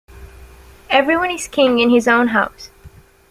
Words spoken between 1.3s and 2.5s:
king in his own